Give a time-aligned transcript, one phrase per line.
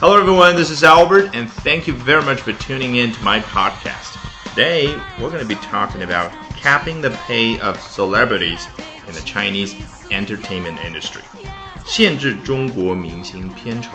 [0.00, 0.56] Hello, everyone.
[0.56, 4.16] This is Albert, and thank you very much for tuning in to my podcast.
[4.48, 8.66] Today, we're going to be talking about capping the pay of celebrities
[9.06, 9.74] in the Chinese
[10.10, 11.22] entertainment industry.
[11.84, 13.90] 限制中国明星片酬。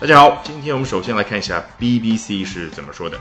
[0.00, 3.20] 大家好，今天我们首先来看一下 BBC 是怎么说的。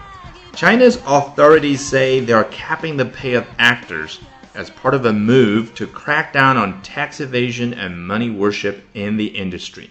[0.55, 4.17] China's authorities say they are capping the pay of actors
[4.55, 9.17] as part of a move to crack down on tax evasion and money worship in
[9.17, 9.89] the industry.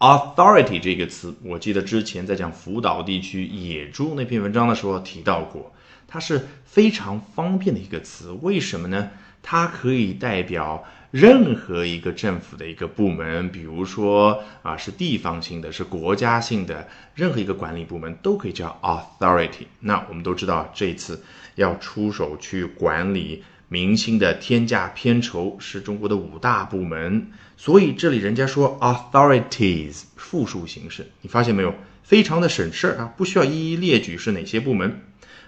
[0.00, 5.74] Authority 这个词，我记得之前在讲福岛地区野猪那篇文章的时候提到过，
[6.08, 8.30] 它是非常方便的一个词。
[8.40, 9.10] 为什么呢？
[9.42, 19.66] 它可以代表任何一个政府的一个部门，比如说啊是地方性的，是国家性的，任何一个管理部门都可以叫 authority。
[19.80, 21.22] 那我们都知道，这次
[21.56, 23.42] 要出手去管理。
[23.72, 31.72] 明星的天价片酬是中国的五大部门，所以这里人家说 authorities 复数形式，你发现没有？
[32.02, 35.00] 非常的省事儿啊，不需要一一列举是哪些部门。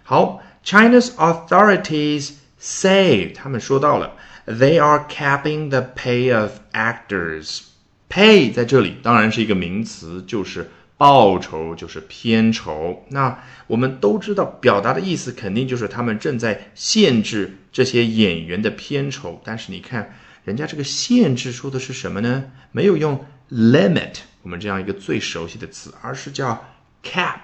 [0.05, 7.63] 好，China's authorities say 他们说到了，they are capping the pay of actors。
[8.09, 10.71] pay 在这里当然是一个名词，就是。
[10.99, 19.41] 报酬就是片酬，那我们都知道，表达的意思肯定就是他们正在限制这些演员的片酬。
[19.45, 22.45] 但是你看，人家这个限制说的是什么呢？
[22.71, 26.65] 没有用 limit 我们这样一个最熟悉的词，而是叫
[27.03, 27.41] cap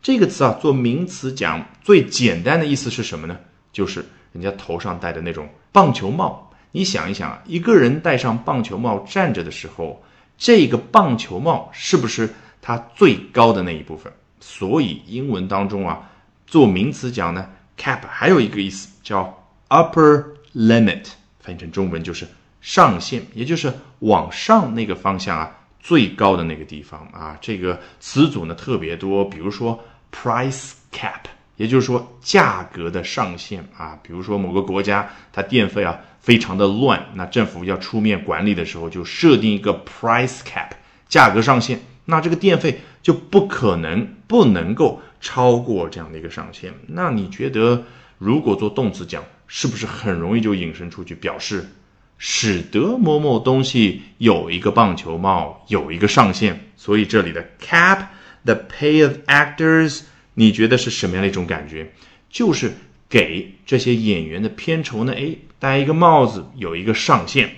[0.00, 3.36] 这个词啊，做名词讲最简单的意思是什么呢？
[3.72, 4.04] 就是
[4.36, 6.50] 人家头上戴的那种棒球帽。
[6.72, 10.02] 你想一想啊，一个人戴上棒球帽站着的时候，
[10.36, 12.28] 这个棒球帽是不是？
[12.60, 16.10] 它最高的那一部分，所以英文当中啊，
[16.48, 17.48] 做名词讲呢
[17.78, 21.06] ，cap 还有一个意思叫 upper limit，
[21.38, 22.26] 翻译成中文就是
[22.60, 27.38] 上限，也就是往上那个方向啊，最高的那个地方啊。
[27.40, 29.78] 这个词组呢特别多，比如说
[30.10, 31.20] price cap，
[31.56, 33.98] 也就是说价格的上限啊。
[34.02, 40.70] 比如说某个国家它电费啊非常的乱，那政府要出面管理的时候，就设定一个 price cap，
[41.08, 41.80] 价格上限。
[42.04, 46.72] 那这个电费就不可能不能够超过这样的一个上限。
[46.86, 47.82] 那你觉得，
[48.18, 51.68] 如果做动词讲，是不是很容易就引申出去，表示
[52.18, 56.60] 使得某某东西有一个棒球帽，有一个上限？
[56.76, 57.98] 所以这里的 cap
[58.44, 60.02] the pay of actors，
[60.38, 61.92] 你觉得是什么样的一种感觉？
[62.30, 62.72] 就是
[63.08, 65.12] 给这些演员的片酬呢？
[65.14, 67.50] 诶，戴一个帽子，有一个上限。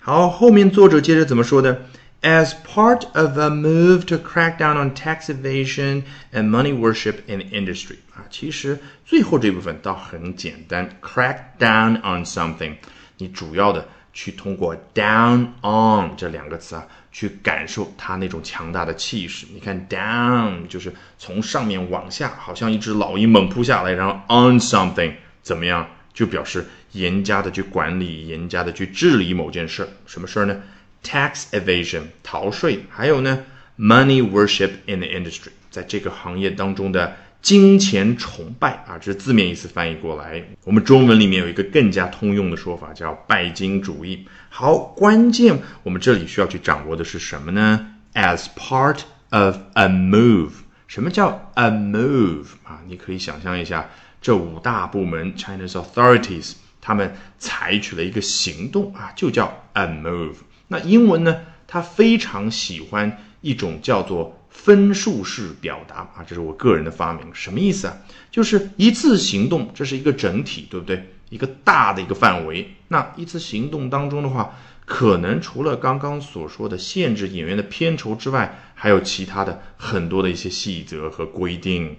[0.00, 1.86] 好，后面作者接着怎么说的
[2.22, 7.96] ？as part of a move to crack down on tax evasion and money worship in industry
[8.14, 12.76] 啊，其实最后这部分倒很简单，crack down on something，
[13.18, 19.46] 你主要的去通过 down on 这两个词啊，去感受它那种强大的气势。
[19.52, 29.88] 你看 down 就是从上面往下，好像一只老鹰猛扑下来，然后 on something 怎么样，就表示严加的去管理，严加的去治理某件事儿。
[30.06, 30.60] 什么事儿呢
[31.04, 33.44] ？tax evasion 逃税，还有呢
[33.78, 40.44] ，money worship in the industry，在这个行业当中的金钱崇拜啊，这是字面意思翻译过来。
[40.64, 44.26] 我们中文里面有一个更加通用的说法，叫拜金主义。
[44.48, 50.50] 好，关键我们这里需要去掌握的是什么呢？As part of a move，
[50.86, 52.80] 什么叫 a move 啊？
[52.86, 53.88] 你可以想象一下，
[54.20, 60.36] 这五大部门 China's authorities，他们采取了一个行动啊，就叫 a move。
[60.68, 61.36] 那英文呢？
[61.72, 67.24] 它非常喜欢一种叫做分数式表达啊，这是我个人的发明。
[67.32, 67.96] 什么意思啊？
[68.30, 71.10] 就是一次行动，这是一个整体，对不对？
[71.30, 72.74] 一个大的一个范围。
[72.88, 81.96] 那一次行动当中的话，可能除了刚刚所说的限制演员的片酬之外，还有其他的很多的一些细则和规定。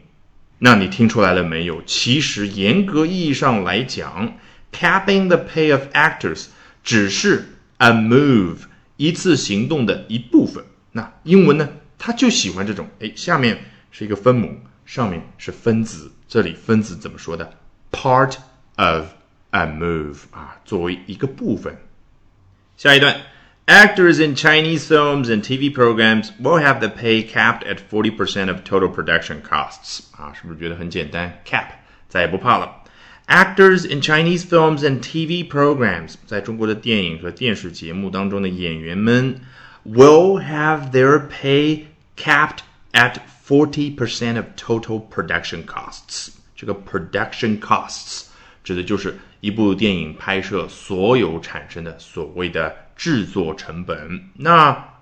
[0.59, 1.81] 那你听出来了没有？
[1.83, 4.37] 其实严格意义上来讲
[4.71, 6.47] ，capping the pay of actors
[6.83, 7.47] 只是。
[7.83, 8.57] A move
[8.95, 10.63] 一次行动的一部分。
[10.91, 11.67] 那英文呢？
[12.00, 12.88] 它就喜欢这种。
[13.00, 13.58] 哎，下面
[13.90, 16.12] 是一个分母，上面是分子。
[16.28, 17.54] 这里分子怎么说的？
[17.92, 18.36] Part
[18.76, 19.06] of
[19.50, 21.76] a move 啊，作为一个部分。
[22.76, 23.16] 下一段，
[23.66, 28.58] Actors in Chinese films and TV programs will have the pay capped at forty percent of
[28.64, 31.40] total production costs 啊，是不是觉得很简单？
[31.46, 31.68] Cap
[32.08, 32.82] 再也不怕了。
[33.28, 39.40] Actors in Chinese films and TV programs，在中国的电影和电视节目当中的演员们，
[39.84, 41.86] will have their pay
[42.20, 42.60] capped
[42.92, 46.30] at forty percent of total production costs。
[46.54, 48.24] 这个 production costs
[48.64, 54.30] 指的就是一部电影拍摄所有产生的所谓的制作成本。
[54.34, 54.96] 那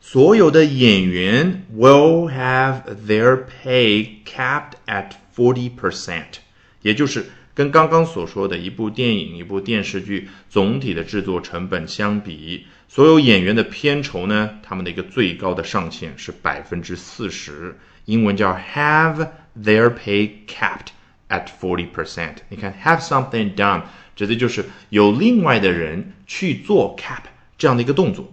[0.00, 6.38] 所有的演员 will have their pay capped at forty percent，
[6.82, 19.28] 也就是跟刚刚所说的一部电影、一部电视剧总体的制作成本相比，所有演员的片酬呢，他们的一个最高的上限是百分之四十，英文叫 have
[19.60, 20.88] their pay capped
[21.28, 22.36] at forty percent。
[22.48, 23.82] 你看，have something done，
[24.14, 27.22] 指的就是有另外的人去做 cap
[27.56, 28.32] 这样的一个动作。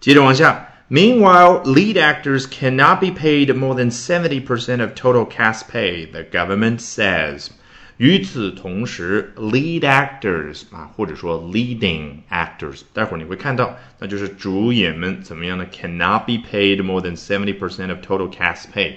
[0.00, 0.70] 接着往下。
[0.90, 7.48] Meanwhile, lead actors cannot be paid more than 70% of total cast pay, the government says.
[7.99, 18.93] 与此同时，lead actors 啊，或者说 leading actors，待会儿你会看到，那就是主演们怎么样呢？cannot be paid more than seventy percent of total cast pay。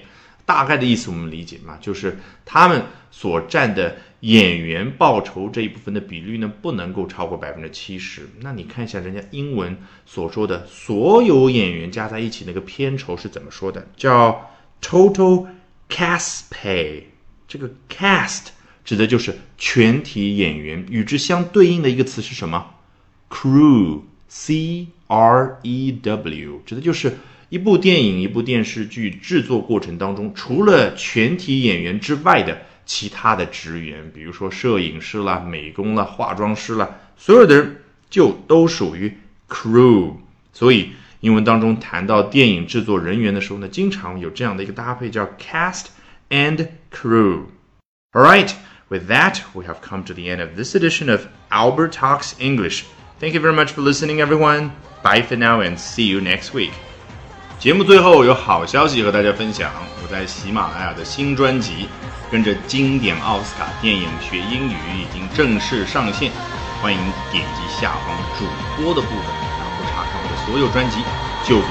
[0.46, 8.28] 大概的意思我们理解嘛，就是他们所占的演员报酬这一部分的比率呢，不能够超过百分之七十。
[8.38, 9.76] 那你看一下人家英文
[10.06, 13.84] 所说的所有演员加在一起那个片酬是怎么说的？
[13.96, 14.48] 叫
[14.80, 15.48] total
[15.88, 17.02] cast pay。
[17.48, 18.50] 这个 cast。
[18.84, 22.74] 指的就是全体演员，与之相对应的一个词是什么
[23.30, 27.18] ？crew，c r e w，指的就是
[27.48, 37.76] 一部电影、一部电视剧制作过程当中，除了全体演员之外的其他的职员，比如说摄影师啦、美工啦、化妆师啦，所有的人
[38.10, 39.16] 就都属于
[39.48, 40.14] crew。
[40.52, 40.90] 所以
[41.20, 45.86] 英文当中谈到电影制作人员的时候呢，经常有这样的一个搭配，叫 cast
[46.30, 47.42] and crew。
[48.12, 48.52] All right.
[48.91, 52.85] With that, we have come to the end of this edition of Albert Talks English.
[53.19, 54.71] Thank you very much for listening, everyone.
[55.03, 56.71] Bye for now and see you next week.
[57.59, 59.71] 节目最后有好消息和大家分享，
[60.03, 61.71] 我在喜马拉雅的新专辑《
[62.31, 66.31] 跟着经典奥斯卡电影学英语》已经正式上线，
[66.81, 66.99] 欢迎
[67.31, 68.45] 点击下方主
[68.77, 69.25] 播的部分，
[69.57, 70.99] 然后查看我的所有专辑，
[71.43, 71.61] 就。